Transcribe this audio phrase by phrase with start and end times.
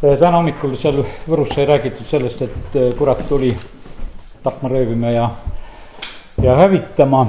[0.00, 3.50] täna hommikul seal Võrus sai räägitud sellest, et eh, kurat tuli
[4.44, 5.28] tapma, röövima ja,
[6.42, 7.26] ja hävitama.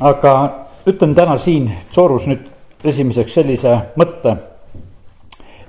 [0.00, 0.32] aga
[0.86, 2.48] ütlen täna siin Soorus nüüd
[2.84, 4.36] esimeseks sellise mõtte,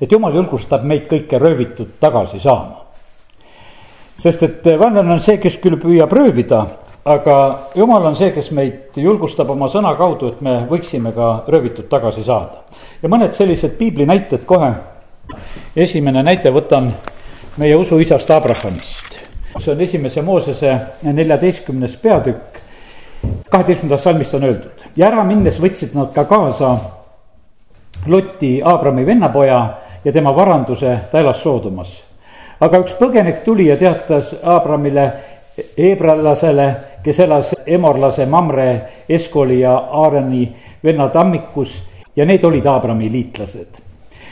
[0.02, 2.82] et jumal julgustab meid kõike röövitud tagasi saama.
[4.18, 6.66] sest et vaenlane on see, kes küll püüab röövida,
[7.06, 7.36] aga
[7.76, 12.24] jumal on see, kes meid julgustab oma sõna kaudu, et me võiksime ka röövitud tagasi
[12.24, 12.64] saada.
[13.02, 14.74] ja mõned sellised piibli näited kohe
[15.76, 16.92] esimene näide võtan
[17.58, 19.20] meie usuisast Abrahamist.
[19.60, 22.60] see on esimese Moosese neljateistkümnes peatükk.
[23.50, 26.78] kaheteistkümnendas salmist on öeldud ja ära minnes võtsid nad ka kaasa
[28.08, 29.74] Lotti, Abrami vennapoja
[30.06, 32.04] ja tema varanduse, ta elas Soodomas.
[32.60, 35.12] aga üks põgenik tuli ja teatas Abramile,
[35.78, 40.54] heebrealasele, kes elas emorlase Mamre, Eskoli ja Aarani
[40.84, 41.84] venna tammikus
[42.16, 43.91] ja need olid Abrami liitlased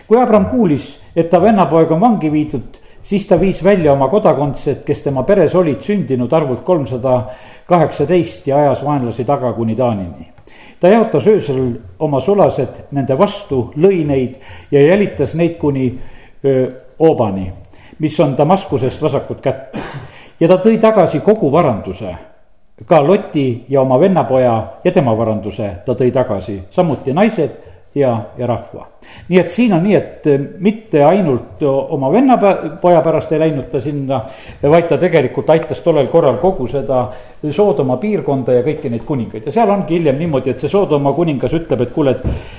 [0.09, 4.81] kui Abram kuulis, et ta vennapoeg on vangi viidud, siis ta viis välja oma kodakondsed,
[4.85, 7.19] kes tema peres olid sündinud arvult kolmsada
[7.69, 10.31] kaheksateist ja ajas vaenlasi taga kuni Taanini.
[10.79, 11.61] ta jaotas öösel
[11.99, 14.39] oma sulased nende vastu, lõi neid
[14.71, 15.99] ja jälitas neid kuni
[16.45, 17.51] öö, Oobani,
[17.99, 19.77] mis on Damaskusest vasakut kätt.
[20.39, 22.15] ja ta tõi tagasi kogu varanduse
[22.85, 28.47] ka Loti ja oma vennapoja ja tema varanduse ta tõi tagasi, samuti naised ja, ja
[28.47, 28.87] rahva.
[29.29, 33.81] nii et siin on nii, et eh, mitte ainult oma vennapoja pärast ei läinud ta
[33.81, 34.21] sinna,
[34.61, 37.07] vaid ta tegelikult aitas tollel korral kogu seda
[37.51, 41.55] Soodoma piirkonda ja kõiki neid kuningaid ja seal ongi hiljem niimoodi, et see Soodoma kuningas
[41.57, 42.58] ütleb, et kuule, et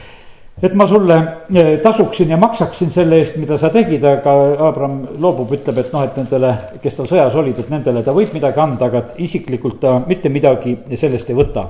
[0.62, 1.16] et ma sulle
[1.54, 4.34] eh, tasuksin ja maksaksin selle eest, mida sa tegid, aga
[4.66, 6.52] Abram loobub, ütleb, et noh, et nendele,
[6.82, 10.76] kes tal sõjas olid, et nendele ta võib midagi anda, aga isiklikult ta mitte midagi
[11.00, 11.66] sellest ei võta.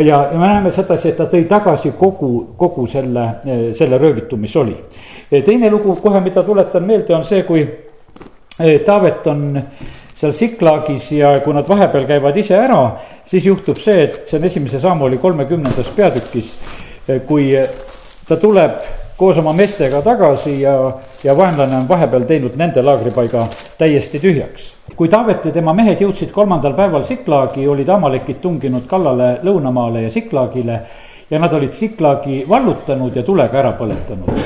[0.00, 4.40] ja, ja me näeme sedasi, et ta tõi tagasi kogu, kogu selle, eh, selle röövitu,
[4.40, 4.76] mis oli.
[5.30, 9.62] teine lugu kohe, mida tuletan meelde, on see, kui eh, Taavet on
[10.16, 12.96] seal Siklagis ja kui nad vahepeal käivad ise ära,
[13.26, 16.54] siis juhtub see, et see on esimese Samuli kolmekümnendas peatükis,
[17.26, 17.50] kui
[18.28, 18.78] ta tuleb
[19.16, 20.74] koos oma meestega tagasi ja,
[21.24, 23.46] ja vaenlane on vahepeal teinud nende laagripaiga
[23.78, 24.72] täiesti tühjaks.
[24.96, 30.10] kui Taavet ja tema mehed jõudsid kolmandal päeval Siklaagi, olid Amalekid tunginud kallale lõunamaale ja
[30.10, 30.80] Siklaagile
[31.30, 34.42] ja nad olid Siklaagi vallutanud ja tulega ära põletanud.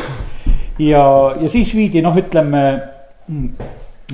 [0.79, 1.03] ja,
[1.41, 2.63] ja siis viidi noh, ütleme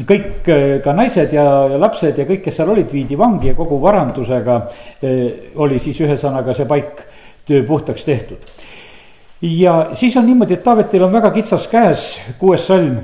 [0.08, 0.46] kõik
[0.84, 4.60] ka naised ja, ja lapsed ja kõik, kes seal olid, viidi vangi ja kogu varandusega
[5.02, 7.02] eh, oli siis ühesõnaga see paik
[7.66, 8.61] puhtaks tehtud
[9.42, 12.96] ja siis on niimoodi, et Taavetil on väga kitsas käes, kuues salm.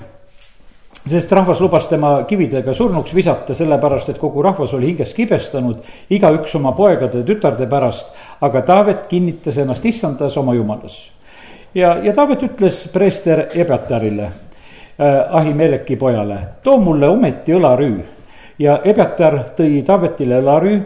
[1.09, 5.76] sest rahvas lubas tema kividega surnuks visata, sellepärast et kogu rahvas oli hinges kibestanud,
[6.10, 8.06] igaüks oma poegade ja tütarde pärast.
[8.41, 11.10] aga Taavet kinnitas ennast issandas oma jumalas.
[11.75, 18.03] ja, ja Taavet ütles preester Ebatarile äh,, Ahimeleki pojale, too mulle ometi õlarüü.
[18.59, 20.81] ja Ebatar tõi Taavetile õlarüü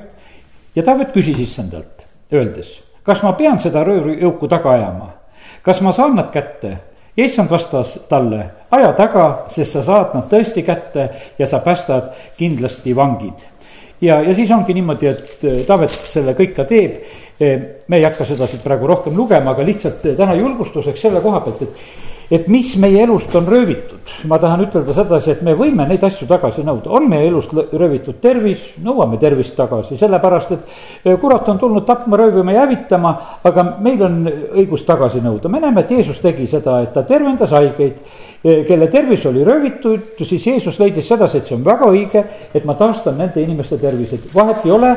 [0.76, 5.21] ja Taavet küsis issandalt, öeldes, kas ma pean seda röövjõuku taga ajama
[5.62, 6.76] kas ma saan nad kätte?
[7.16, 11.08] issand vastas talle, aja taga, sest sa saad nad tõesti kätte
[11.38, 13.44] ja sa päästad kindlasti vangid.
[14.00, 16.96] ja, ja siis ongi niimoodi, et eh, Taavet selle kõik ka teeb.
[17.40, 21.20] Eh, me ei hakka seda siit praegu rohkem lugema, aga lihtsalt eh, täna julgustuseks selle
[21.20, 25.52] koha pealt, et et mis meie elust on röövitud, ma tahan ütelda sedasi, et me
[25.56, 31.10] võime neid asju tagasi nõuda, on meie elust röövitud tervis, nõuame tervist tagasi, sellepärast et
[31.20, 33.12] kurat on tulnud tapma, röövima ja hävitama,
[33.44, 37.52] aga meil on õigus tagasi nõuda, me näeme, et Jeesus tegi seda, et ta tervendas
[37.52, 38.00] haigeid
[38.42, 42.74] kelle tervis oli röövitud, siis Jeesus leidis sedasi, et see on väga õige, et ma
[42.74, 44.24] taastan nende inimeste tervised.
[44.34, 44.96] vahet ei ole,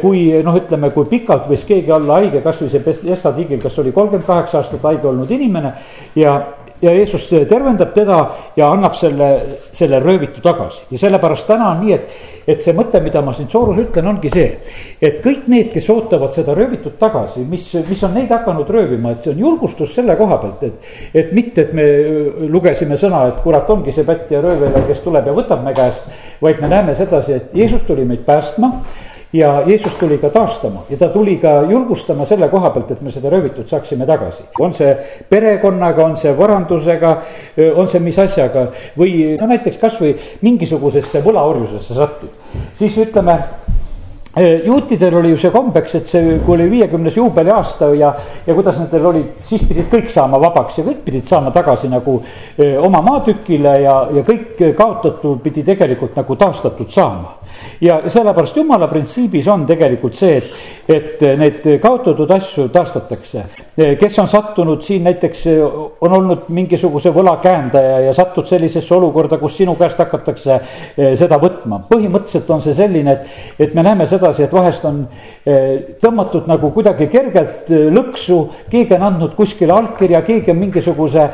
[0.00, 4.26] kui noh, ütleme, kui pikalt võis keegi olla haige, kasvõi see Estadiigil, kas oli kolmkümmend
[4.26, 5.72] kaheksa aastat haige olnud inimene
[6.18, 6.40] ja
[6.82, 8.18] ja Jeesus tervendab teda
[8.56, 9.28] ja annab selle,
[9.72, 12.16] selle röövitu tagasi ja sellepärast täna on nii, et,
[12.46, 14.48] et see mõte, mida ma siin Soorus ütlen, ongi see.
[15.02, 19.22] et kõik need, kes ootavad seda röövitut tagasi, mis, mis on neid hakanud röövima, et
[19.22, 20.90] see on julgustus selle koha pealt, et.
[21.22, 21.86] et mitte, et me
[22.50, 26.10] lugesime sõna, et kurat ongi see pätt ja röövel, kes tuleb ja võtab me käest.
[26.42, 28.74] vaid me näeme sedasi, et Jeesus tuli meid päästma
[29.32, 33.10] ja Jeesus tuli ka taastama ja ta tuli ka julgustama selle koha pealt, et me
[33.10, 34.42] seda röövitut saaksime tagasi.
[34.60, 34.96] on see
[35.28, 37.16] perekonnaga, on see varandusega,
[37.76, 38.66] on see mis asjaga
[38.98, 42.30] või no näiteks kasvõi mingisugusesse võlaorjusesse sattud,
[42.78, 43.38] siis ütleme
[44.40, 48.14] juutidel oli ju see kombeks, et see, kui oli viiekümnes juubeliaasta ja,
[48.46, 52.14] ja kuidas nendel oli, siis pidid kõik saama vabaks ja kõik pidid saama tagasi nagu
[52.56, 57.36] öö, oma maatükile ja, ja kõik kaotatu pidi tegelikult nagu taastatud saama.
[57.80, 60.56] ja sellepärast jumala printsiibis on tegelikult see, et,
[60.88, 63.44] et need kaotatud asju taastatakse
[63.76, 65.44] kes on sattunud siin näiteks,
[66.00, 70.58] on olnud mingisuguse võlakäendaja ja satud sellisesse olukorda, kus sinu käest hakatakse
[71.16, 71.80] seda võtma.
[71.88, 75.06] põhimõtteliselt on see selline, et, et me näeme sedasi, et vahest on
[76.02, 81.28] tõmmatud nagu kuidagi kergelt lõksu, keegi on andnud kuskile allkirja, keegi on mingisuguse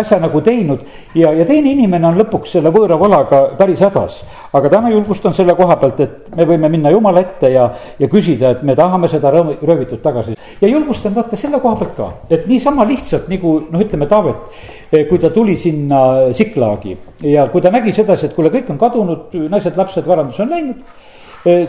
[0.00, 0.80] asja nagu teinud
[1.14, 4.22] ja, ja teine inimene on lõpuks selle võõra võlaga päris hädas.
[4.52, 7.68] Aga täna julgustan selle koha pealt, et me võime minna jumala ette ja,
[7.98, 10.36] ja küsida, et me tahame seda röövitud tagasi.
[10.60, 14.62] ja julgustan vaata selle koha pealt ka, et niisama lihtsalt nagu noh, ütleme Taavet,
[14.92, 16.96] eh, kui ta tuli sinna Siklaagi
[17.28, 21.06] ja kui ta nägi sedasi, et kuule, kõik on kadunud, naised, lapsed, varandus on läinud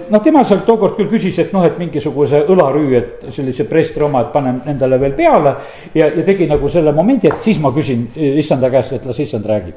[0.10, 4.26] noh, tema sealt tookord küll küsis, et noh, et mingisuguse õlarüü, et sellise preestri oma,
[4.26, 5.56] et panen endale veel peale.
[5.94, 9.20] ja, ja tegi nagu selle momendi, et siis ma küsin eh, issanda käest, et las
[9.20, 9.76] issand räägib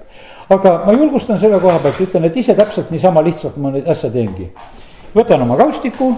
[0.53, 4.11] aga ma julgustan selle koha pealt, ütlen, et ise täpselt niisama lihtsalt ma neid asju
[4.13, 4.49] teengi.
[5.15, 6.13] võtan oma kaustiku,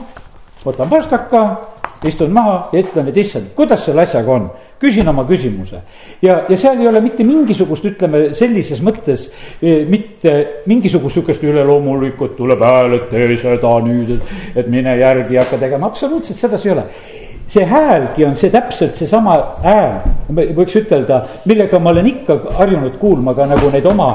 [0.64, 1.44] võtan pastaka,
[2.08, 4.52] istun maha ja ütlen, et issand, kuidas selle asjaga on.
[4.84, 5.78] küsin oma küsimuse
[6.20, 9.28] ja, ja seal ei ole mitte mingisugust, ütleme sellises mõttes
[9.62, 10.32] e, mitte
[10.68, 14.10] mingisugust sihukest üleloomulikut tuleb hääl, et tee seda nüüd,
[14.54, 16.84] et, mine järgi hakka tegema, absoluutselt sedasi ei ole
[17.48, 19.96] see häälgi on see täpselt seesama hääl,
[20.56, 24.08] võiks ütelda, millega ma olen ikka harjunud kuulma ka nagu neid oma,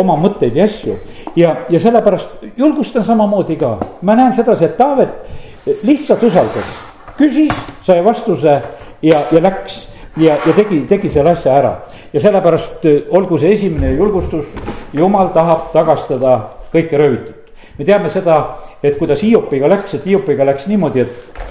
[0.00, 0.98] oma mõtteid ja asju.
[1.36, 6.72] ja, ja sellepärast julgustan samamoodi ka, ma näen sedasi, et Taavet lihtsalt usaldas,
[7.18, 7.52] küsis,
[7.82, 8.60] sai vastuse
[9.02, 9.84] ja, ja läks
[10.16, 11.72] ja, ja tegi, tegi selle asja ära.
[12.12, 14.46] ja sellepärast olgu see esimene julgustus,
[14.92, 16.36] jumal tahab tagastada
[16.72, 17.34] kõike röövitud.
[17.78, 18.38] me teame seda,
[18.82, 21.44] et kuidas Hiopiga läks, et Hiopiga läks niimoodi, et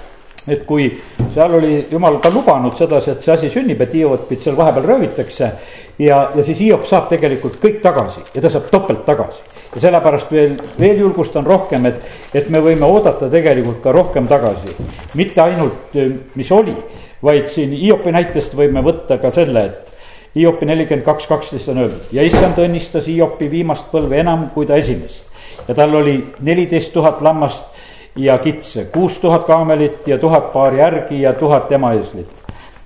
[0.47, 0.89] et kui
[1.33, 5.51] seal oli jumal ka lubanud sedasi, et see asi sünnib, et Hiopit seal vahepeal röövitakse.
[5.99, 9.39] ja, ja siis Hiop saab tegelikult kõik tagasi ja ta saab topelt tagasi.
[9.75, 12.03] ja sellepärast veel, veel julgustan rohkem, et,
[12.33, 14.75] et me võime oodata tegelikult ka rohkem tagasi.
[15.13, 15.97] mitte ainult,
[16.35, 16.75] mis oli,
[17.23, 19.91] vaid siin Hiopi näitest võime võtta ka selle, et
[20.35, 24.75] Hiopi nelikümmend kaks, kaksteist on öeldud ja issand õnnistas Hiopi viimast põlve enam kui ta
[24.75, 25.23] esimest.
[25.67, 27.72] ja tal oli neliteist tuhat lammast
[28.15, 32.29] ja kitse, kuus tuhat kaamelit ja tuhat paari järgi ja tuhat emaeeslit.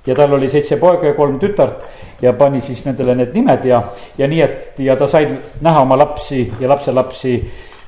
[0.08, 1.84] ja tal oli seitse poega ja kolm tütart
[2.22, 3.82] ja pani siis nendele need nimed ja,
[4.18, 5.28] ja nii, et ja ta sai
[5.62, 7.34] näha oma lapsi ja lapselapsi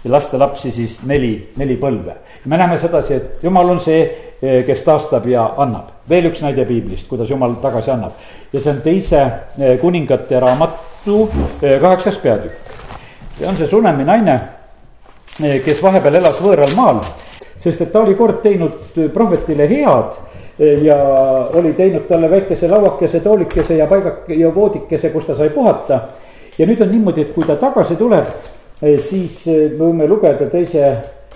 [0.03, 2.13] ja lastelapsi siis neli, neli põlve.
[2.45, 4.03] me näeme sedasi, et jumal on see,
[4.41, 5.89] eh, kes taastab ja annab.
[6.09, 8.11] veel üks näide piiblist, kuidas jumal tagasi annab
[8.53, 11.29] ja see on teise eh, kuningate raamatu
[11.61, 12.75] eh, kaheksas peatükk.
[13.39, 14.39] see on see Sunemi naine,
[15.39, 17.03] kes vahepeal elas võõral maal
[17.59, 20.17] sest et ta oli kord teinud prohvetile head
[20.81, 20.97] ja
[21.53, 25.99] oli teinud talle väikese lauakese, toolikese ja paigake ja voodikese, kus ta sai puhata.
[26.59, 28.27] ja nüüd on niimoodi, et kui ta tagasi tuleb,
[28.81, 30.89] siis me võime lugeda teise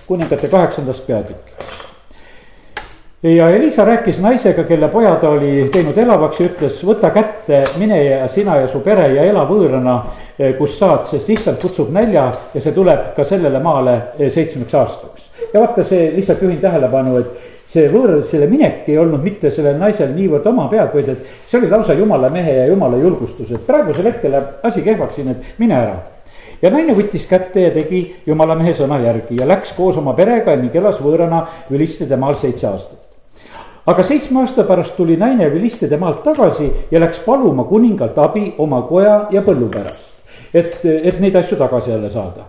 [0.07, 1.51] kuningate kaheksandast peatükki.
[3.23, 8.03] ja Elisa rääkis naisega, kelle poja ta oli teinud elavaks ja ütles, võta kätte, mine
[8.03, 10.01] ja sina ja su pere ja ela võõrana,
[10.57, 15.59] kus saad, sest issand kutsub nälja ja see tuleb ka sellele maale seitsmeks aastaks ja
[15.59, 20.47] vaata, see lihtsalt juhin tähelepanu, et see võõrasele minek ei olnud mitte sellel naisel niivõrd
[20.49, 24.33] oma pead, vaid et see oli lausa jumala mehe ja jumala julgustus, et praegusel hetkel
[24.33, 25.95] läheb asi kehvaks siin, et mine ära.
[26.61, 30.55] ja naine võttis kätte ja tegi jumala mehe sõna järgi ja läks koos oma perega
[30.55, 32.99] ning elas võõrana Vilistide maal seitse aastat.
[33.85, 38.81] aga seitsme aasta pärast tuli naine Vilistide maalt tagasi ja läks paluma kuningalt abi oma
[38.81, 40.13] koja ja põllu pärast.
[40.53, 42.45] et, et neid asju tagasi jälle saada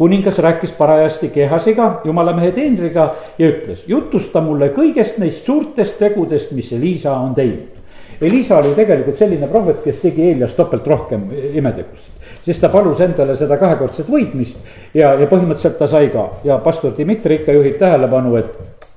[0.00, 3.02] kuningas rääkis parajasti Kehasiga, jumalamehe teenriga
[3.38, 7.76] ja ütles, jutusta mulle kõigest neist suurtest tegudest, mis Elisa on teinud.
[8.20, 12.08] Elisa oli tegelikult selline prohvet, kes tegi Eeliast topelt rohkem imetegust.
[12.44, 14.56] siis ta palus endale seda kahekordset võitmist
[14.94, 18.88] ja, ja põhimõtteliselt ta sai ka ja pastor Dmitri ikka juhib tähelepanu, et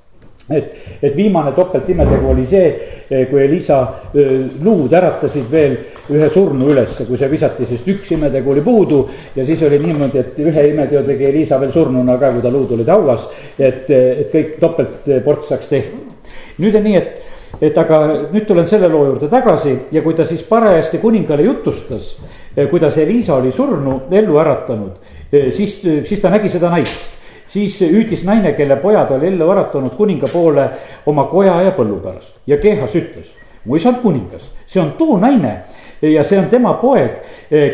[0.50, 2.68] et, et viimane topeltimetegu oli see,
[3.08, 3.80] eh, kui Elisa
[4.12, 5.78] eh, luud äratasid veel
[6.12, 9.04] ühe surnu ülesse, kui see visati, sest üks imetegu oli puudu.
[9.36, 12.76] ja siis oli niimoodi, et ühe imeteo tegi Elisa veel surnuna ka, kui ta luud
[12.76, 13.28] olid hauas.
[13.58, 16.36] et, et kõik topeltports saaks tehtud.
[16.60, 20.28] nüüd on nii, et, et aga nüüd tulen selle loo juurde tagasi ja kui ta
[20.28, 22.18] siis parajasti kuningale jutustas,
[22.58, 25.12] eh, kuidas Elisa oli surnu ellu äratanud,
[25.56, 27.13] siis, siis ta nägi seda naist
[27.54, 30.68] siis hüüdis naine, kelle pojad oli ellu äratanud kuninga poole
[31.06, 32.34] oma koja ja põllu pärast.
[32.48, 33.30] Ja Keehas ütles,
[33.66, 35.60] mu isand kuningas, see on too naine
[36.02, 37.22] ja see on tema poeg,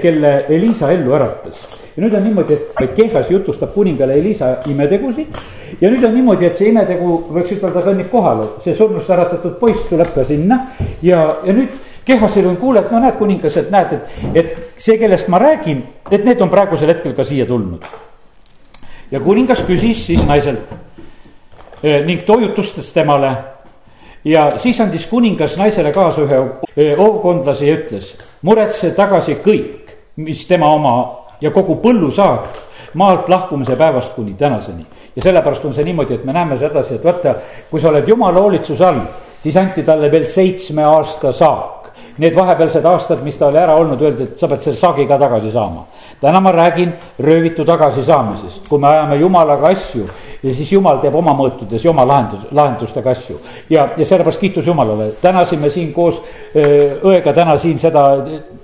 [0.03, 1.61] kelle Elisa ellu äratas.
[1.95, 5.39] Ja nüüd on niimoodi, et Keehas jutustab kuningale Elisa imetegusid.
[5.81, 9.87] ja nüüd on niimoodi, et see imetegu võiks ütelda kõnnib kohale, see surnust äratatud poiss
[9.89, 10.59] tuleb ka sinna.
[11.01, 14.97] Ja, ja nüüd Kehasil on kuule, et no näed, kuningas, et näed, et, et see,
[14.97, 17.85] kellest ma räägin, et need on praegusel hetkel ka siia tulnud
[19.11, 20.73] ja kuningas küsis siis naiselt
[21.83, 23.33] eh, ning toiutustas temale.
[24.25, 30.73] ja siis andis kuningas naisele kaasa ühe hoovkondlase ja ütles, muretse tagasi kõik, mis tema
[30.73, 30.95] oma
[31.41, 34.85] ja kogu põllusaak maalt lahkumise päevast kuni tänaseni.
[35.15, 37.35] ja sellepärast on see niimoodi, et me näeme sedasi, et vaata,
[37.71, 39.01] kui sa oled jumala hoolitsuse all,
[39.43, 41.91] siis anti talle veel seitsme aasta saak.
[42.17, 45.17] Need vahepealsed aastad, mis ta oli ära olnud, öeldi, et sa pead selle saagi ka
[45.19, 45.85] tagasi saama.
[46.21, 50.07] Täna ma räägin röövitu tagasisaamisest, kui me ajame jumalaga asju
[50.43, 53.37] ja siis jumal teeb oma mõõtudes ja oma lahendus, lahendustega asju.
[53.69, 56.21] ja, ja sellepärast kiitus Jumalale, tänasime siin koos
[56.55, 58.03] õega täna siin seda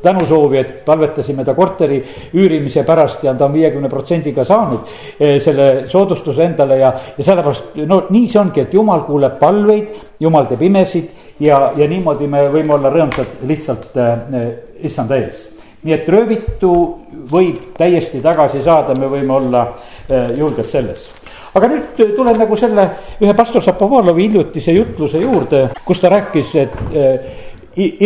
[0.03, 2.01] tänusoovi, et palvetasime ta korteri
[2.33, 4.87] üürimise pärast ja ta on viiekümne protsendiga saanud
[5.19, 10.47] selle soodustuse endale ja, ja sellepärast no nii see ongi, et jumal kuuleb palveid, jumal
[10.47, 13.99] teeb imesid ja, ja niimoodi me võime olla rõõmsad lihtsalt
[14.85, 15.54] issanda ees.
[15.85, 16.71] Nii et röövitu
[17.31, 21.11] võib täiesti tagasi saada, me võime olla äh, julged selles
[21.55, 22.85] aga nüüd tulen nagu selle
[23.21, 27.29] ühe pastor Šapovalovi hiljutise jutluse juurde, kus ta rääkis, et eh,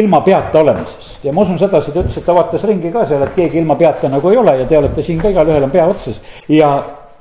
[0.01, 3.25] ilma peata olemisest ja ma usun sedasi, ta ütles, et ta vaatas ringi ka seal,
[3.25, 5.87] et keegi ilma peata nagu ei ole ja te olete siin ka, igalühel on pea
[5.89, 6.19] otsas.
[6.49, 6.69] ja,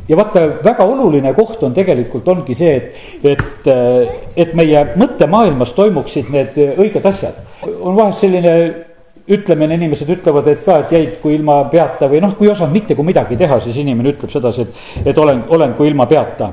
[0.08, 5.72] ja vaata, väga oluline koht on tegelikult ongi see, et, et, eh, et meie mõttemaailmas
[5.76, 7.40] toimuksid need õiged asjad.
[7.80, 8.54] on vahest selline
[9.28, 12.72] ütlemine, inimesed ütlevad, et ka, et jäid kui ilma peata või noh, kui ei osanud
[12.72, 16.52] mitte kui midagi teha, siis inimene ütleb sedasi, et, et olen, olen kui ilma peata.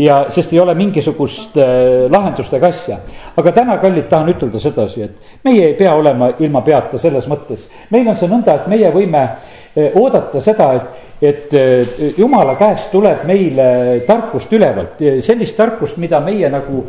[0.00, 2.98] ja sest ei ole mingisugust äh, lahendustega asja.
[3.36, 7.68] aga täna, kallid, tahan ütelda sedasi, et meie ei pea olema ilma peata selles mõttes.
[7.90, 12.92] meil on see nõnda, et meie võime äh, oodata seda, et et äh, jumala käest
[12.92, 16.86] tuleb meile tarkust ülevalt, sellist tarkust, mida meie nagu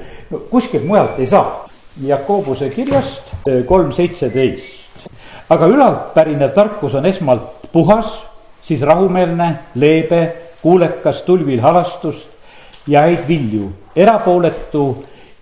[0.49, 1.67] kuskilt mujalt ei saa.
[2.07, 4.80] Jakobuse kirjast kolm seitseteist
[5.51, 8.13] aga ülalt pärinev tarkus on esmalt puhas,
[8.63, 10.21] siis rahumeelne, leebe,
[10.61, 12.29] kuulekas, tulvil halastust
[12.87, 14.85] ja häid vilju, erapooletu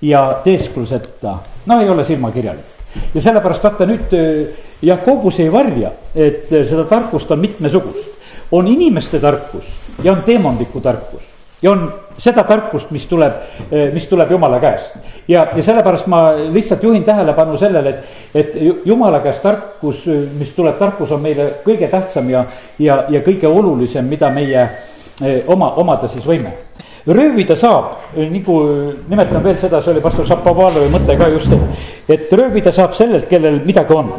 [0.01, 2.65] ja teeskluseta, no ei ole silmakirjalik.
[3.13, 4.29] ja sellepärast vaata nüüd äh,
[4.81, 8.07] Jakobus ei varja, et äh, seda tarkust on mitmesugust,
[8.51, 9.67] on inimeste tarkus
[10.03, 11.28] ja on teemantliku tarkus
[11.61, 13.33] ja on seda tarkust, mis tuleb,
[13.71, 14.95] eh, mis tuleb jumala käest.
[15.27, 20.05] ja, ja sellepärast ma lihtsalt juhin tähelepanu sellele, et, et jumala käest tarkus,
[20.39, 22.45] mis tuleb, tarkus on meile kõige tähtsam ja,
[22.79, 26.55] ja, ja kõige olulisem, mida meie eh, oma, omada siis võime
[27.07, 28.55] röövida saab, nagu
[29.09, 33.25] nimetan veel seda, see oli pastor Šapovalovi mõte ka just, et, et röövida saab sellelt,
[33.31, 34.11] kellel midagi on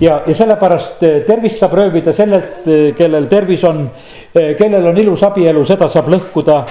[0.00, 3.82] ja, ja sellepärast eh, tervist saab röövida sellelt, eh, kellel tervis on,
[4.34, 6.62] eh, kellel on ilus abielu, seda saab lõhkuda,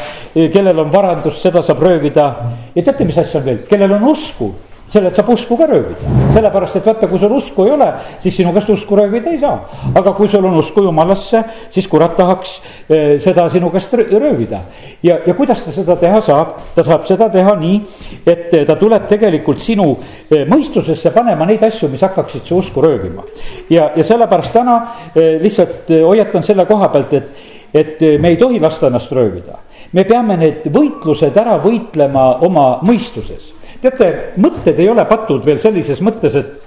[0.54, 2.30] kellel on varandust, seda saab röövida.
[2.76, 4.54] ja teate, mis asja on veel, kellel on usku
[4.90, 7.90] sellelt saab usku ka röövida, sellepärast et vaata, kui sul usku ei ole,
[8.24, 9.60] siis sinu käest usku röövida ei saa.
[9.96, 12.56] aga kui sul on usku jumalasse, siis kurat tahaks
[12.90, 14.62] eh, seda sinu käest röövida.
[15.04, 17.82] ja, ja kuidas ta seda teha saab, ta saab seda teha nii,
[18.26, 19.92] et ta tuleb tegelikult sinu
[20.32, 23.24] eh, mõistusesse panema neid asju, mis hakkaksid su usku röövima.
[23.70, 24.80] ja, ja sellepärast täna
[25.14, 29.62] eh, lihtsalt hoiatan selle koha pealt, et, et me ei tohi lasta ennast röövida.
[29.94, 36.02] me peame need võitlused ära võitlema oma mõistuses teate, mõtted ei ole patud veel sellises
[36.04, 36.58] mõttes, et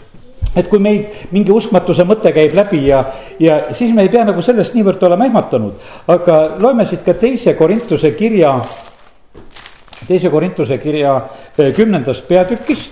[0.57, 3.03] et kui meid mingi uskmatuse mõte käib läbi ja,
[3.41, 5.79] ja siis me ei pea nagu sellest niivõrd olema ehmatanud.
[6.13, 8.53] aga loeme siit ka teise Korintuse kirja,
[10.09, 11.15] teise Korintuse kirja
[11.57, 12.91] eh, kümnendast peatükist.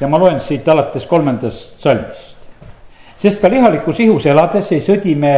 [0.00, 2.36] ja ma loen siit alates kolmandast salmist.
[3.18, 5.34] sest ka lihalikus ihus elades ei sõdi me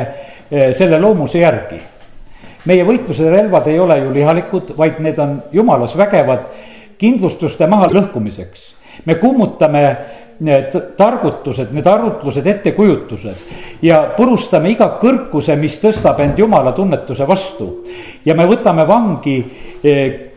[0.50, 1.80] eh, selle loomuse järgi.
[2.64, 6.44] meie võitluse relvad ei ole ju lihalikud, vaid need on jumalas vägevad
[7.02, 8.70] kindlustuste maha lõhkumiseks.
[9.06, 9.96] me kummutame
[10.42, 17.84] need targutused, need arutlused, ettekujutused ja purustame iga kõrkuse, mis tõstab end jumala tunnetuse vastu.
[18.24, 19.36] ja me võtame vangi
[19.84, 20.32] eh,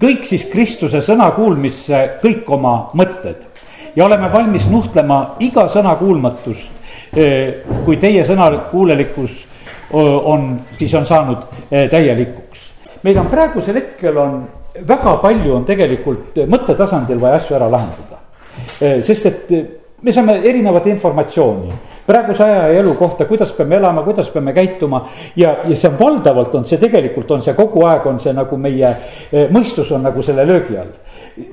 [0.00, 3.44] kõik siis Kristuse sõna kuulmisse, kõik oma mõtted.
[3.96, 6.72] ja oleme valmis nuhtlema iga sõna kuulmatust,
[7.16, 9.46] eh, kui teie sõnakuulelikkus
[9.92, 11.38] on, siis on saanud
[11.70, 12.72] eh, täielikuks.
[13.02, 14.42] meil on praegusel hetkel on
[14.80, 18.20] väga palju on tegelikult mõttetasandil vaja asju ära lahendada.
[18.80, 19.64] Eh, sest et eh,
[20.02, 21.72] me saame erinevat informatsiooni
[22.06, 25.06] praeguse aja ja elu kohta, kuidas peame elama, kuidas peame käituma.
[25.36, 28.56] ja, ja see on valdavalt on see tegelikult on see kogu aeg on see nagu
[28.56, 28.88] meie
[29.32, 30.90] eh, mõistus on nagu selle löögi all.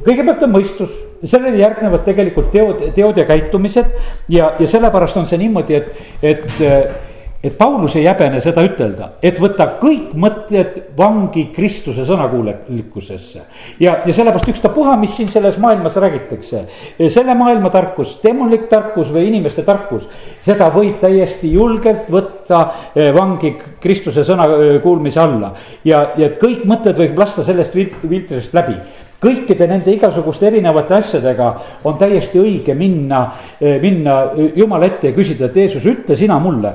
[0.05, 3.93] kõigepealt on mõistus, sellele järgnevad tegelikult teod, teod ja käitumised
[4.29, 7.08] ja, ja sellepärast on see niimoodi, et, et
[7.43, 13.41] et Paulus ei häbene seda ütelda, et võta kõik mõtted vangi Kristuse sõnakuulelikkusesse.
[13.79, 16.65] ja, ja sellepärast ükstapuha, mis siin selles maailmas räägitakse,
[17.07, 20.09] selle maailma tarkus, demonlik tarkus või inimeste tarkus,
[20.43, 25.53] seda võib täiesti julgelt võtta eh, vangi Kristuse sõna eh, kuulmise alla.
[25.83, 28.75] ja, ja kõik mõtted võib lasta sellest filtrist läbi
[29.21, 31.49] kõikide nende igasuguste erinevate asjadega
[31.87, 33.25] on täiesti õige minna,
[33.81, 34.19] minna
[34.55, 36.73] jumala ette ja küsida, et Jeesus, ütle sina mulle,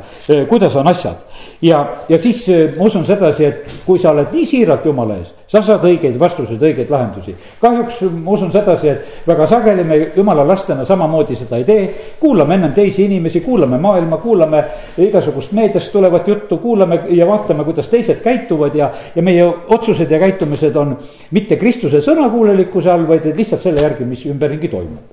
[0.48, 1.24] kuidas on asjad.
[1.62, 2.44] ja, ja siis
[2.76, 6.62] ma usun sedasi, et kui sa oled nii siiralt jumala ees, sa saad õigeid vastuseid,
[6.62, 7.34] õigeid lahendusi.
[7.60, 11.84] kahjuks ma usun sedasi, et väga sageli me jumala lastena samamoodi seda ei tee.
[12.20, 14.64] kuulame ennem teisi inimesi, kuulame maailma, kuulame
[14.98, 20.18] igasugust meediast tulevat juttu, kuulame ja vaatame, kuidas teised käituvad ja, ja meie otsused ja
[20.18, 20.96] käitumised on
[21.30, 25.12] mitte Kristuse sõnakuulelikkuse all, vaid lihtsalt selle järgi, mis ümberringi toimub.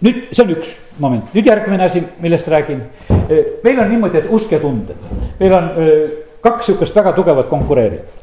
[0.00, 2.82] nüüd see on üks moment, nüüd järgmine asi, millest räägin.
[3.62, 4.96] meil on niimoodi, et usk ja tunded,
[5.38, 5.70] meil on
[6.40, 8.19] kaks sihukest väga tugevat konkureerijat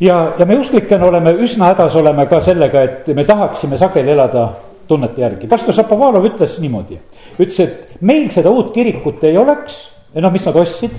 [0.00, 4.48] ja, ja me usklikena oleme üsna hädas oleme ka sellega, et me tahaksime sageli elada
[4.88, 5.48] tunnete järgi.
[5.48, 6.98] pastor Šapovalov ütles niimoodi,
[7.38, 9.82] ütles, et meil seda uut kirikut ei oleks,
[10.14, 10.94] noh, mis nad ostsid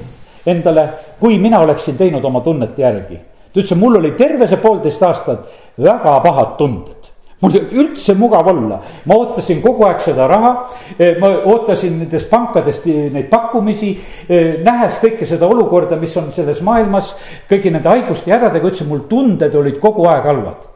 [0.50, 0.88] endale,
[1.20, 3.20] kui mina oleksin teinud oma tunnete järgi.
[3.54, 6.99] ta ütles, et mul oli terve see poolteist aastat väga pahad tunded
[7.42, 10.52] mul ei olnud üldse mugav olla, ma ootasin kogu aeg seda raha,
[10.98, 13.94] e, ma ootasin nendest pankadest neid pakkumisi,
[14.28, 17.14] e, nähes kõike seda olukorda, mis on selles maailmas,
[17.50, 20.68] kõigi nende haiguste ja hädadega, ütlesin, mul tunded olid kogu aeg halvad.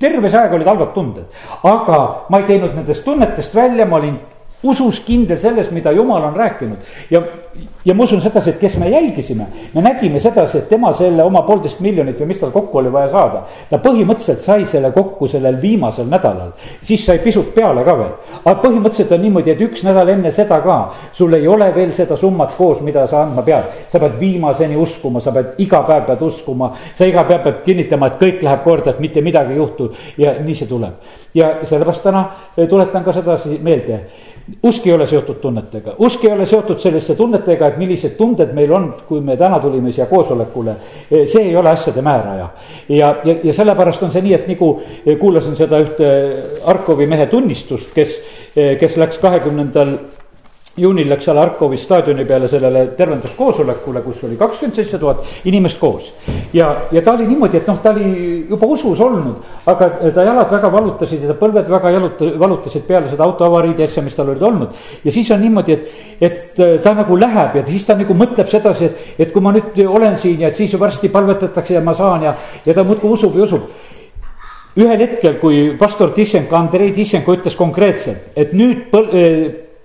[0.00, 1.98] Terve see aeg olid halvad tunded, aga
[2.32, 4.16] ma ei teinud nendest tunnetest välja, ma olin
[4.62, 6.76] usus kindel selles, mida jumal on rääkinud
[7.10, 7.22] ja,
[7.84, 11.42] ja ma usun sedasi, et kes me jälgisime, me nägime sedasi, et tema selle oma
[11.46, 13.42] poolteist miljonit või mis tal kokku oli vaja saada.
[13.70, 16.52] ta põhimõtteliselt sai selle kokku sellel viimasel nädalal,
[16.82, 18.14] siis sai pisut peale ka veel.
[18.44, 20.78] aga põhimõtteliselt on niimoodi, et üks nädal enne seda ka,
[21.12, 23.64] sul ei ole veel seda summat koos, mida sa andma pead.
[23.92, 28.06] sa pead viimaseni uskuma, sa pead iga päev pead uskuma, sa iga päev pead kinnitama,
[28.06, 30.94] et kõik läheb korda, et mitte midagi ei juhtu ja nii see tuleb.
[31.34, 32.28] ja sellepärast täna
[32.68, 34.00] tuletan ka sedasi meelde
[34.62, 38.72] usk ei ole seotud tunnetega, usk ei ole seotud selliste tunnetega, et millised tunded meil
[38.72, 40.76] on, kui me täna tulime siia koosolekule.
[41.10, 42.48] see ei ole asjade määraja
[42.88, 44.72] ja, ja, ja sellepärast on see nii, et nagu
[45.20, 46.08] kuulasin seda ühte
[46.64, 48.18] Arkovi mehe tunnistust, kes,
[48.54, 49.96] kes läks kahekümnendal
[50.76, 56.12] juunil läks seal Arkovi staadioni peale sellele tervenduskoosolekule, kus oli kakskümmend seitse tuhat inimest koos.
[56.52, 60.50] ja, ja ta oli niimoodi, et noh, ta oli juba usus olnud, aga ta jalad
[60.52, 64.32] väga valutasid ja ta põlved väga jaluta, valutasid peale seda autoavariid ja asja, mis tal
[64.32, 64.84] olid olnud.
[65.04, 68.88] ja siis on niimoodi, et, et ta nagu läheb ja siis ta nagu mõtleb sedasi,
[68.88, 72.24] et, et kui ma nüüd olen siin ja et siis varsti palvetatakse ja ma saan
[72.30, 73.68] ja, ja ta muudkui usub ja usub
[74.72, 79.10] ühel hetkel, kui pastor Tissenko, Andrei Tissenko ütles konkreetselt, et nüüd põl-,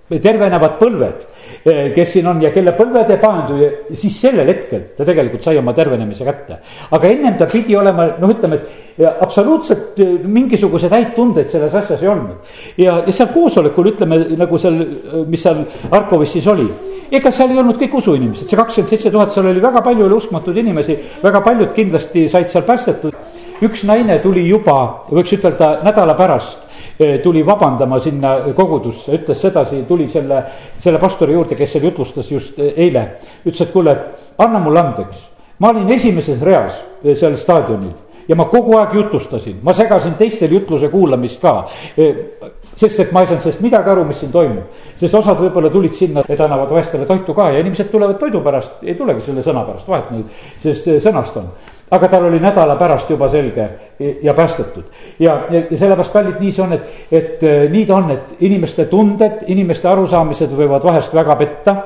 [0.08, 1.24] tervenevad põlved,
[1.64, 5.44] eh, kes siin on ja kelle põlved ei paandu ja siis sellel hetkel ta tegelikult
[5.44, 6.58] sai oma tervenemise kätte.
[6.90, 12.02] aga ennem ta pidi olema, noh, ütleme, et absoluutselt eh, mingisuguseid häid tundeid selles asjas
[12.02, 12.36] ei olnud.
[12.78, 16.68] ja, ja seal koosolekul ütleme nagu seal, eh, mis seal Arkovis siis oli
[17.10, 20.16] ega seal ei olnud kõik usuinimesed, see kakskümmend seitse tuhat, seal oli väga palju oli
[20.18, 23.16] uskmatuid inimesi, väga paljud kindlasti said seal päästetud.
[23.62, 26.68] Üks naine tuli juba, võiks ütelda nädala pärast
[27.00, 30.40] Eh, tuli vabandama sinna kogudusse, ütles sedasi, tuli selle,
[30.82, 33.04] selle pastori juurde, kes seal jutlustas just eh, eile.
[33.44, 33.94] ütles, et kuule,
[34.42, 35.20] anna mulle andeks,
[35.62, 37.94] ma olin esimeses reas eh, seal staadionil
[38.26, 41.54] ja ma kogu aeg jutustasin, ma segasin teistel jutluse kuulamist ka.
[42.74, 44.82] sest et ma ei saanud sellest midagi aru, mis siin toimub.
[44.98, 48.82] sest osad võib-olla tulid sinna, et annavad vaestele toitu ka ja inimesed tulevad toidu pärast,
[48.82, 50.26] ei tulegi selle sõna pärast, vahet neil,
[50.66, 51.46] sest sõnast on
[51.90, 53.68] aga tal oli nädala pärast juba selge
[54.22, 54.84] ja päästetud.
[55.18, 58.42] ja, ja, ja sellepärast, kallid, nii see on, et, et äh, nii ta on, et
[58.46, 61.76] inimeste tunded, inimeste arusaamised võivad vahest väga petta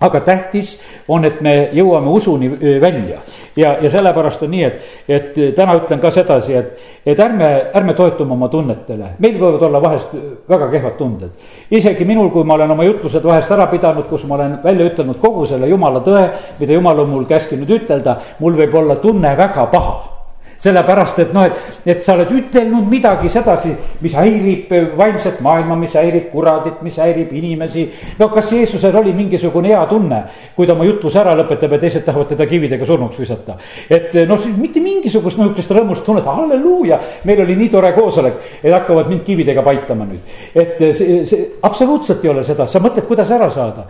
[0.00, 0.76] aga tähtis
[1.08, 3.20] on, et me jõuame usuni välja.
[3.58, 7.94] Ja, ja sellepärast on nii, et, et täna ütlen ka sedasi, et, et ärme, ärme
[7.98, 10.12] toetume oma tunnetele, meil võivad olla vahest
[10.48, 11.48] väga kehvad tunded.
[11.70, 15.18] isegi minul, kui ma olen oma jutlused vahest ära pidanud, kus ma olen välja ütelnud
[15.18, 16.28] kogu selle jumala tõe,
[16.60, 20.17] mida jumal on mul käskinud ütelda, mul võib olla tunne väga paha
[20.58, 23.70] sellepärast et noh, et, et sa oled ütelnud midagi sedasi,
[24.02, 27.86] mis häirib vaimset maailma, mis häirib kuradit, mis häirib inimesi.
[28.18, 30.22] no kas Jeesusel oli mingisugune hea tunne,
[30.56, 33.58] kui ta oma jutluse ära lõpetab ja teised tahavad teda kividega surnuks visata.
[33.90, 39.10] et noh, mitte mingisugust nihukest rõõmust tunnet, halleluuja, meil oli nii tore koosolek, et hakkavad
[39.12, 40.38] mind kividega paitama nüüd.
[40.54, 43.86] et see, see absoluutselt ei ole seda, sa mõtled, kuidas ära saada.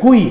[0.00, 0.30] kui,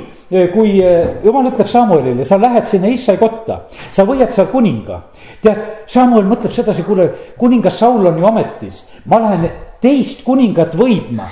[0.53, 0.77] kui
[1.23, 3.61] jumal ütleb Samuelile, sa lähed sinna Issai kotta,
[3.95, 5.01] sa võiad seal kuninga
[5.43, 7.09] tead, Samuel mõtleb sedasi, kuule,
[7.39, 9.49] kuningas Saul on ju ametis, ma lähen
[9.81, 11.29] teist kuningat võidma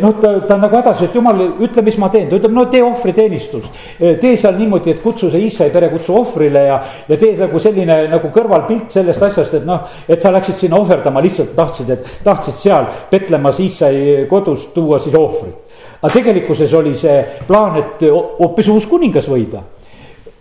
[0.00, 2.66] noh, ta, ta on nagu hädas, et jumal, ütle, mis ma teen, ta ütleb, no
[2.72, 3.64] tee ohvriteenistus.
[3.98, 6.76] tee seal niimoodi, et kutsu see Iisai pere, kutsu ohvrile ja,
[7.08, 9.86] ja tee nagu selline nagu kõrvalpilt sellest asjast, et noh.
[10.08, 15.16] et sa läksid sinna ohverdama, lihtsalt tahtsid, et tahtsid seal Petlemmas Iisai kodus tuua siis
[15.16, 15.56] ohvrit.
[16.02, 19.62] Aga tegelikkuses oli see plaan, et hoopis uus kuningas võida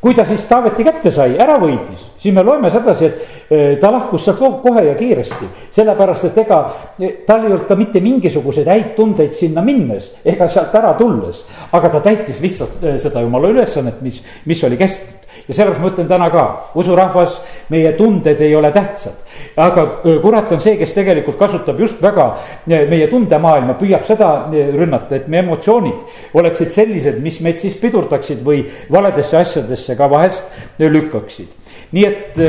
[0.02, 3.92] kui ta siis Taaveti kätte sai, ära võitis, siis me loeme sedasi, et eh, ta
[3.92, 5.50] lahkus sealt kohe ja kiiresti.
[5.76, 6.60] sellepärast, et ega
[7.00, 11.44] eh, tal ei olnud ka mitte mingisuguseid häid tundeid sinna minnes ega sealt ära tulles.
[11.72, 15.92] aga ta täitis lihtsalt eh, seda jumala ülesannet, mis, mis oli kästud ja sellepärast ma
[15.92, 16.46] ütlen täna ka,
[16.80, 17.40] usurahvas,
[17.70, 19.18] meie tunded ei ole tähtsad.
[19.58, 19.86] aga
[20.22, 22.30] kurat on see, kes tegelikult kasutab just väga
[22.66, 28.64] meie tundemaailma, püüab seda rünnata, et meie emotsioonid oleksid sellised, mis meid siis pidurdaksid või
[28.92, 31.48] valedesse asjadesse ka vahest lükkaksid.
[31.92, 32.42] nii et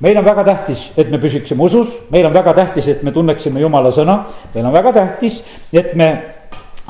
[0.00, 3.60] meil on väga tähtis, et me püsiksime usus, meil on väga tähtis, et me tunneksime
[3.60, 5.42] jumala sõna, meil on väga tähtis,
[5.72, 6.10] et me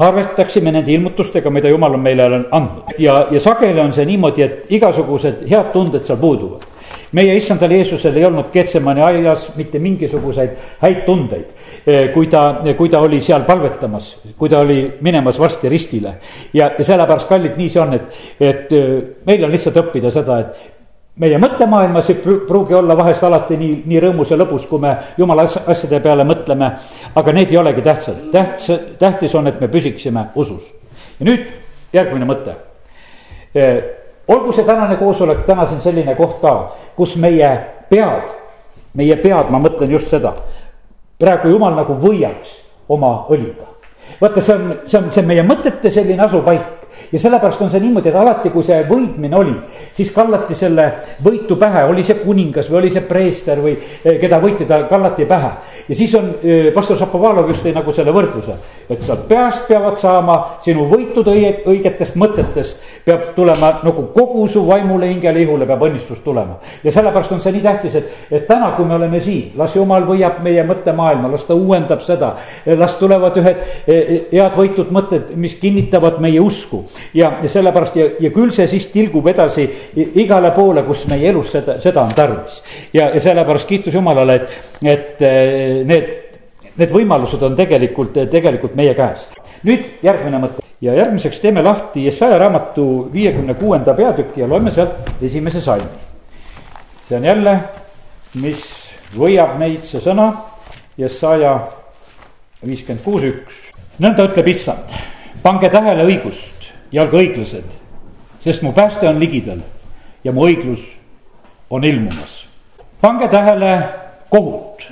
[0.01, 4.77] arvestaksime nende ilmutustega, mida jumal on meile andnud ja, ja sageli on see niimoodi, et
[4.79, 6.69] igasugused head tunded seal puuduvad
[7.13, 11.55] meie issandal Jeesusel ei olnud Getsemani aias mitte mingisuguseid häid tundeid.
[11.87, 16.15] Eh, kui ta, kui ta oli seal palvetamas, kui ta oli minemas varsti ristile.
[16.53, 18.93] ja, ja sellepärast, kallid, nii see on, et, et eh,
[19.27, 20.80] meil on lihtsalt õppida seda, et
[21.21, 25.45] meie mõttemaailmas ei pruugi olla vahest alati nii, nii rõõmus ja lõbus, kui me jumala
[25.45, 26.71] asjade peale mõtleme.
[27.15, 30.63] aga need ei olegi tähtsad, tähtis, tähtis on, et me püsiksime usus.
[31.21, 31.47] ja nüüd
[31.93, 32.57] järgmine mõte.
[34.29, 37.51] olgu see tänane koosolek täna siin selline koht ka, kus meie
[37.91, 38.33] pead,
[38.95, 40.35] meie pead, ma mõtlen just seda.
[41.19, 42.57] praegu jumal nagu võiaks
[42.89, 43.69] oma õliga.
[44.21, 46.80] vaata, see on, see on, see on meie mõtete selline asupaik
[47.13, 49.55] ja sellepärast on see niimoodi, et alati, kui see võitmine oli,
[49.97, 50.87] siis kallati selle
[51.25, 55.27] võitu pähe, oli see kuningas või oli see preester või eh, keda võiti, ta kallati
[55.31, 55.51] pähe.
[55.89, 58.57] ja siis on, eh, pastor Šapovalov just tõi nagu selle võrdluse,
[58.89, 62.89] et sealt peast peavad saama sinu võitud õige, õigetest mõtetest.
[63.05, 66.59] peab tulema nagu kogu su vaimule, hingele, ihule peab õnnistus tulema.
[66.85, 70.07] ja sellepärast on see nii tähtis, et, et täna, kui me oleme siin, las jumal
[70.07, 72.35] võiab meie mõttemaailma, las ta uuendab seda.
[72.77, 76.85] las tulevad ühed eh, head võitud mõtted, mis kinnitavad meie usku
[77.15, 79.67] ja, ja sellepärast ja, ja küll see siis tilgub edasi
[80.23, 82.61] igale poole, kus meie elus seda, seda on tarvis.
[82.93, 86.11] ja, ja sellepärast kiitus Jumalale, et, et eh, need,
[86.77, 89.29] need võimalused on tegelikult, tegelikult meie käes.
[89.67, 95.11] nüüd järgmine mõte ja järgmiseks teeme lahti Jesaja raamatu viiekümne kuuenda peatüki ja loeme sealt
[95.23, 95.91] esimese salmi.
[97.09, 97.59] see on jälle,
[98.35, 98.63] mis
[99.17, 100.33] võiab meid, see sõna,
[100.99, 101.59] Jesaja
[102.67, 103.61] viiskümmend kuus, üks.
[103.99, 104.97] nõnda ütleb issand,
[105.43, 106.60] pange tähele õigust
[106.93, 107.77] ja olge õiglased,
[108.41, 109.61] sest mu pääste on ligidal
[110.25, 110.83] ja mu õiglus
[111.71, 112.47] on ilmumas.
[113.01, 113.79] pange tähele
[114.29, 114.85] kohut.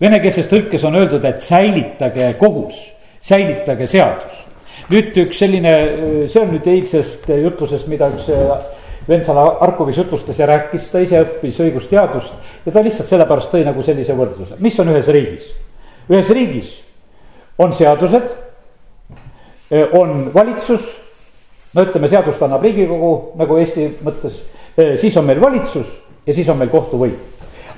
[0.00, 2.76] Venekeelses tõlkes on öeldud, et säilitage kohus,
[3.20, 4.46] säilitage seadus.
[4.90, 5.72] nüüd üks selline,
[6.28, 8.28] see on nüüd eilsest jutlusest, mida üks
[9.08, 13.82] Vensala Arkovis jutlustas ja rääkis, ta ise õppis õigusteadust ja ta lihtsalt sellepärast tõi nagu
[13.82, 15.48] sellise võrdluse, mis on ühes riigis.
[16.10, 16.74] ühes riigis
[17.58, 18.49] on seadused
[19.92, 20.86] on valitsus,
[21.74, 24.40] no ütleme, seadust annab riigikogu nagu Eesti mõttes,
[24.76, 25.90] eh, siis on meil valitsus
[26.26, 27.14] ja siis on meil kohtuvõim.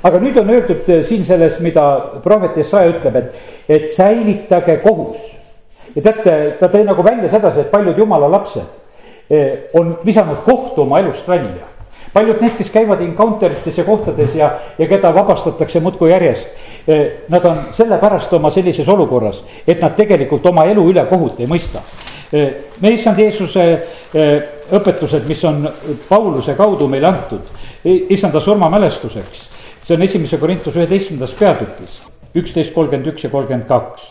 [0.03, 1.85] aga nüüd on öeldud eh, siin selles, mida
[2.25, 3.35] prohvet Jesaja ütleb, et,
[3.69, 5.19] et säilitage kohus.
[5.95, 8.81] ja teate, ta tõi nagu välja sedasi, et paljud jumala lapsed
[9.79, 11.72] on visanud kohtu oma elust välja
[12.13, 16.49] paljud need, kes käivad encounter ites ja kohtades ja, ja keda vabastatakse muudkui järjest.
[16.89, 21.47] Eh, nad on sellepärast oma sellises olukorras, et nad tegelikult oma elu üle kohut ei
[21.51, 21.83] mõista.
[22.33, 22.49] Eh,
[22.81, 24.33] me issand Jeesuse eh,
[24.73, 25.69] õpetused, mis on
[26.09, 27.53] Pauluse kaudu meile antud,
[27.85, 29.49] issanda surmamälestuseks.
[29.83, 32.03] see on esimese Korintuse üheteistkümnendas peatükis,
[32.35, 34.03] üksteist, kolmkümmend üks ja kolmkümmend kaks.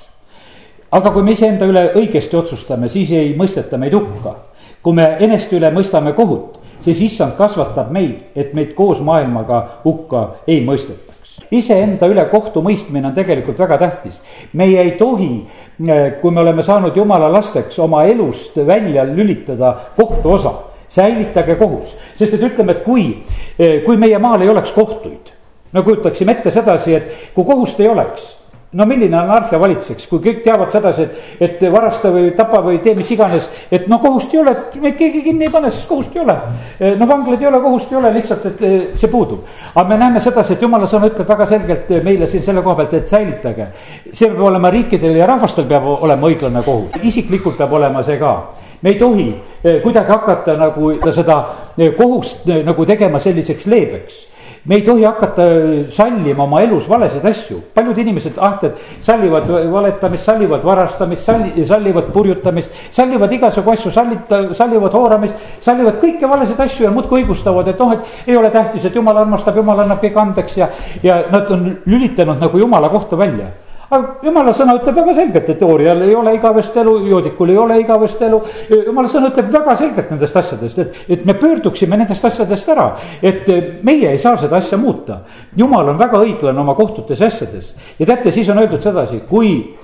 [0.92, 4.36] aga kui me iseenda üle õigesti otsustame, siis ei mõisteta meid hukka.
[4.84, 10.28] kui me eneste üle mõistame kohut siis issand kasvatab meid, et meid koos maailmaga hukka
[10.48, 11.12] ei mõistetaks
[11.52, 14.20] iseenda üle kohtumõistmine on tegelikult väga tähtis.
[14.54, 15.46] meie ei tohi,
[15.88, 20.54] eh, kui me oleme saanud jumala lasteks, oma elust välja lülitada kohtuosa.
[20.92, 23.24] säilitage kohus, sest et ütleme, et kui,
[23.60, 25.32] eh, kui meie maal ei oleks kohtuid,
[25.72, 28.41] no kujutaksime ette sedasi, et kui kohust ei oleks
[28.74, 32.94] no milline anarhia valitseks, kui kõik teavad sedasi, et, et varasta või tapa või tee
[32.96, 36.16] mis iganes, et no kohust ei ole, et meid keegi kinni ei pane, sest kohust
[36.16, 36.38] ei ole.
[37.00, 39.44] no vanglaid ei ole, kohust ei ole, lihtsalt, et see puudub.
[39.76, 42.98] aga me näeme sedasi, et jumala sõna ütleb väga selgelt meile siin selle koha pealt,
[43.02, 43.68] et säilitage.
[44.14, 48.36] see peab olema riikidel ja rahvastel peab olema õiglane kohus, isiklikult peab olema see ka
[48.82, 51.38] me ei tohi eh, kuidagi hakata nagu seda
[51.78, 54.31] eh, kohust eh, nagu tegema selliseks leebeks
[54.66, 55.44] me ei tohi hakata
[55.90, 62.12] sallima oma elus valesid asju, paljud inimesed, ah, et sallivad valetamist, sallivad varastamist, salli, sallivad
[62.14, 62.72] purjutamist.
[62.92, 67.96] sallivad igasugu asju, sallita, sallivad hooramist, sallivad kõiki valesid asju ja muudkui õigustavad, et noh,
[67.96, 70.70] et ei ole tähtis, et jumal armastab, jumal annab kõik andeks ja.
[71.04, 73.50] ja nad on lülitanud nagu jumala kohta välja
[73.92, 77.80] aga jumala sõna ütleb väga selgelt, et oorial ei ole igavest elu, joodikul ei ole
[77.82, 78.40] igavest elu.
[78.86, 82.88] jumala sõna ütleb väga selgelt nendest asjadest, et, et me pöörduksime nendest asjadest ära.
[83.22, 83.52] et
[83.84, 85.20] meie ei saa seda asja muuta.
[85.56, 89.76] jumal on väga õiglane oma kohtutes ja asjades ja teate, siis on öeldud sedasi, kui,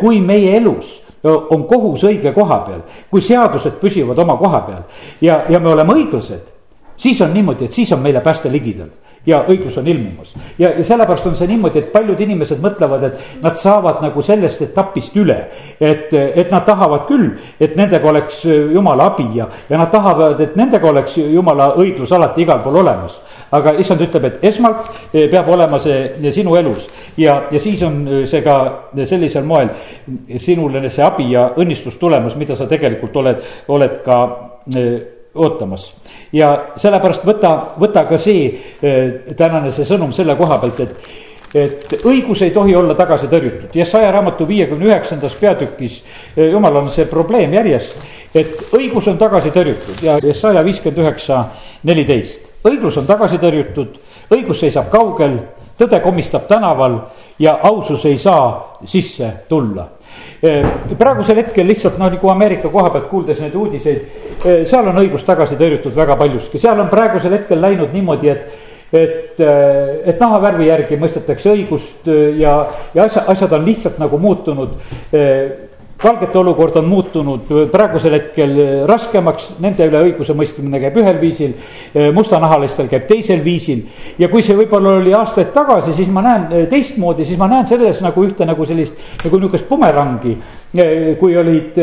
[0.00, 4.84] kui meie elus on kohus õige koha peal, kui seadused püsivad oma koha peal
[5.20, 6.52] ja, ja me oleme õiglased,
[6.96, 8.92] siis on niimoodi, et siis on meile pääste ligidal
[9.26, 10.34] ja õiglus on ilmumas.
[10.58, 14.62] ja, ja sellepärast on see niimoodi, et paljud inimesed mõtlevad, et nad saavad nagu sellest
[14.62, 15.38] etapist üle.
[15.80, 20.56] et, et nad tahavad küll, et nendega oleks jumala abi ja, ja nad tahavad, et
[20.56, 23.20] nendega oleks jumala õiglus alati igal pool olemas.
[23.50, 28.26] aga issand ütleb, et esmalt eh, peab olema see sinu elus ja, ja siis on
[28.26, 28.56] see ka
[29.04, 29.70] sellisel moel
[30.38, 34.18] sinule see abi ja õnnistus tulemas, mida sa tegelikult oled, oled ka
[34.76, 35.92] eh, ootamas.
[36.32, 38.48] ja sellepärast võta, võta ka see
[38.82, 41.24] eh, tänane see sõnum selle koha pealt, et
[41.56, 43.70] et õigus ei tohi olla tagasi tõrjutud.
[43.74, 46.02] Jesaja raamatu viiekümne üheksandas peatükis
[46.36, 47.96] eh, jumal on see probleem järjest,
[48.34, 51.44] et õigus on tagasi tõrjutud ja Jesaja viiskümmend üheksa,
[51.82, 52.42] neliteist.
[52.66, 53.98] õiglus on tagasi tõrjutud,
[54.34, 55.38] õigus seisab kaugel,
[55.78, 56.98] tõde komistab tänaval
[57.38, 59.95] ja ausus ei saa sisse tulla
[60.98, 64.06] praegusel hetkel lihtsalt noh, nagu Ameerika koha pealt kuuldes neid uudiseid,
[64.68, 69.40] seal on õigus tagasi tõrjutud väga paljuski, seal on praegusel hetkel läinud niimoodi, et et,
[70.06, 72.06] et nahavärvi järgi mõistetakse õigust
[72.38, 72.52] ja,
[72.94, 74.76] ja asja, asjad on lihtsalt nagu muutunud
[76.04, 78.52] valgete olukord on muutunud praegusel hetkel
[78.88, 81.54] raskemaks, nende üle õigusemõistmine käib ühel viisil,
[82.14, 83.86] mustanahalistel käib teisel viisil.
[84.18, 88.02] ja kui see võib-olla oli aastaid tagasi, siis ma näen teistmoodi, siis ma näen selles
[88.04, 90.36] nagu ühte nagu sellist nagu niisugust bumerangi.
[91.20, 91.80] kui olid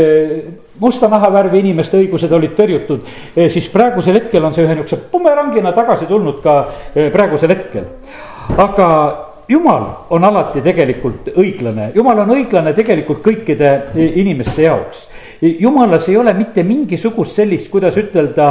[0.79, 3.09] musta nahavärvi inimeste õigused olid tõrjutud,
[3.49, 6.57] siis praegusel hetkel on see ühe niisuguse bumerangina tagasi tulnud ka
[6.93, 7.89] praegusel hetkel.
[8.57, 8.89] aga
[9.47, 15.07] jumal on alati tegelikult õiglane, jumal on õiglane tegelikult kõikide inimeste jaoks.
[15.41, 18.47] jumalas ei ole mitte mingisugust sellist, kuidas ütelda,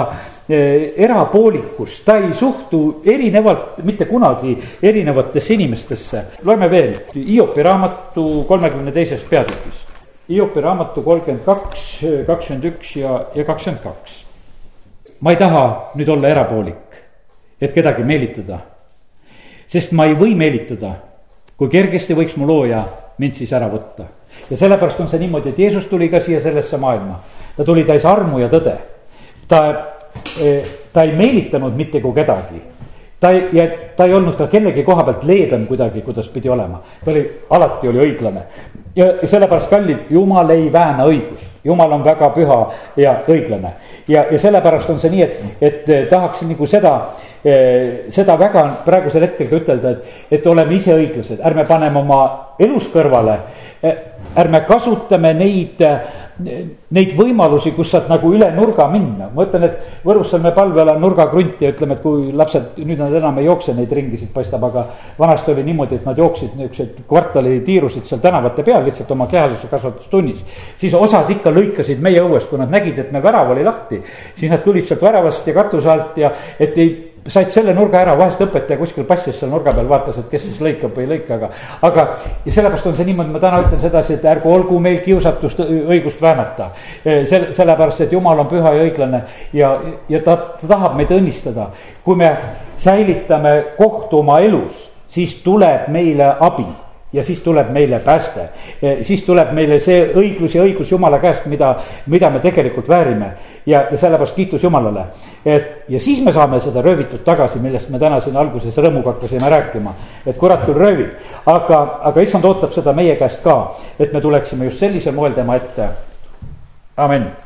[0.48, 6.24] eh, erapoolikust, ta ei suhtu erinevalt mitte kunagi erinevatesse inimestesse.
[6.44, 9.88] loeme veel Hiopi raamatu kolmekümne teisest peatükist.
[10.28, 14.24] Hiopi raamatu kolmkümmend kaks, kakskümmend üks ja, ja kakskümmend kaks.
[15.20, 17.00] ma ei taha nüüd olla erapoolik,
[17.60, 18.71] et kedagi meelitada
[19.72, 20.94] sest ma ei või meelitada,
[21.56, 22.82] kui kergesti võiks mu looja
[23.18, 24.08] mind siis ära võtta.
[24.50, 27.20] ja sellepärast on see niimoodi, et Jeesus tuli ka siia sellesse maailma,
[27.56, 28.76] ta tuli täis armu ja tõde.
[29.48, 29.62] ta,
[30.40, 32.71] eh, ta ei meelitanud mitte kui kedagi
[33.22, 36.80] ta ei, ja ta ei olnud ka kellegi koha pealt leebem kuidagi, kuidas pidi olema,
[37.04, 37.22] ta oli,
[37.54, 38.42] alati oli õiglane.
[38.96, 42.58] ja sellepärast, kallid, jumal ei vääna õigust, jumal on väga püha
[42.96, 43.70] ja õiglane.
[44.08, 46.96] ja, ja sellepärast on see nii, et, et eh, tahaksin nagu seda,
[47.44, 52.22] eh, seda väga praegusel hetkel ka ütelda, et, et oleme ise õiglased, ärme paneme oma
[52.58, 53.38] elus kõrvale
[53.82, 55.82] eh, ärme kasutame neid,
[56.96, 59.28] neid võimalusi, kus saad nagu üle nurga minna.
[59.34, 63.12] ma ütlen, et Võrus saime palve all nurgakrunti ja ütleme, et kui lapsed, nüüd nad
[63.14, 64.86] enam ei jookse neid ringisid, paistab, aga
[65.18, 69.70] vanasti oli niimoodi, et nad jooksid niisuguseid kvartali tiirusid seal tänavate peal lihtsalt oma kehalise
[69.70, 70.42] kasvatustunnis.
[70.76, 74.02] siis osad ikka lõikasid meie õuest, kui nad nägid, et me värav oli lahti,
[74.36, 78.14] siis nad tulid sealt väravast ja katuse alt ja et ei said selle nurga ära,
[78.18, 81.38] vahest õpetaja kuskil passis seal nurga peal vaatas, et kes siis lõikab või ei lõika,
[81.38, 81.50] aga.
[81.86, 82.06] aga
[82.44, 86.22] ja sellepärast on see niimoodi, ma täna ütlen sedasi, et ärgu olgu meil kiusatust õigust
[86.22, 86.70] väänata.
[87.04, 89.74] selle, sellepärast, et jumal on püha ja õiglane ja,
[90.08, 91.70] ja ta, ta tahab meid õnnistada.
[92.04, 92.36] kui me
[92.76, 96.66] säilitame kohtu oma elus, siis tuleb meile abi
[97.12, 98.48] ja siis tuleb meile pääste.
[99.02, 101.74] siis tuleb meile see õiglus ja õigus Jumala käest, mida,
[102.06, 103.32] mida me tegelikult väärime.
[103.66, 105.04] ja, ja sellepärast kiitus Jumalale.
[105.44, 109.48] et ja siis me saame seda röövitud tagasi, millest me täna siin alguses rõõmuga hakkasime
[109.48, 109.94] rääkima.
[110.26, 111.12] et kurat küll röövib,
[111.46, 115.56] aga, aga issand ootab seda meie käest ka, et me tuleksime just sellisel moel tema
[115.56, 115.88] ette.
[116.96, 117.41] amin